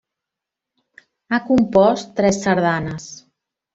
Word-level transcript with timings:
Ha 1.29 1.39
compost 1.51 2.11
tres 2.21 2.43
sardanes. 2.47 3.07